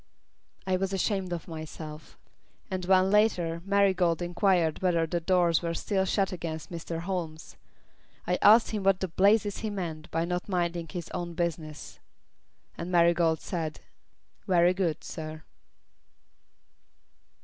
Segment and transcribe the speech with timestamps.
[0.65, 2.17] I was ashamed of myself.
[2.71, 7.01] And when, later, Marigold enquired whether the doors were still shut against Mr.
[7.01, 7.55] Holmes,
[8.25, 11.99] I asked him what the blazes he meant by not minding his own business.
[12.75, 13.79] And Marigold said:
[14.47, 15.43] "Very good, sir."